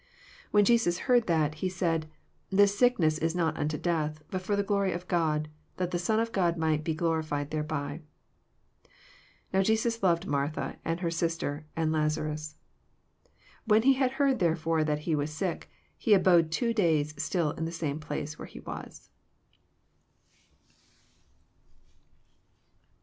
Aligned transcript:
4 0.49 0.49
When 0.49 0.65
Jesus 0.65 0.97
heard 1.05 1.27
that, 1.27 1.53
he 1.61 1.69
said. 1.69 2.09
This 2.49 2.75
sickness 2.75 3.19
is 3.19 3.35
not 3.35 3.55
unto 3.55 3.77
death, 3.77 4.23
but 4.31 4.41
for 4.41 4.55
the 4.55 4.63
glory 4.63 4.93
of 4.93 5.07
God, 5.07 5.47
that 5.77 5.91
the 5.91 5.99
Son 5.99 6.19
of 6.19 6.31
God 6.31 6.57
might 6.57 6.83
be 6.83 6.95
glorified 6.95 7.51
thereby. 7.51 8.01
6 8.81 8.89
Now 9.53 9.61
Jesus 9.61 10.01
loved 10.01 10.25
Martha, 10.25 10.77
and 10.83 11.01
her 11.01 11.11
sister, 11.11 11.67
and 11.75 11.91
Lazarus. 11.91 12.55
6 13.27 13.27
When 13.65 13.83
he 13.83 13.93
had 13.93 14.13
heard 14.13 14.39
therefore 14.39 14.83
thai 14.83 14.95
he 14.95 15.15
was 15.15 15.31
sick, 15.31 15.69
he 15.95 16.15
abode 16.15 16.51
two 16.51 16.73
days 16.73 17.13
still 17.23 17.51
in 17.51 17.65
the 17.65 17.71
same 17.71 17.99
place 17.99 18.39
where 18.39 18.47
he 18.47 18.59
waa. 18.59 18.81
228 18.81 18.89
EXP08IT0BT 18.89 18.93
THOUGHTS. 18.93 19.09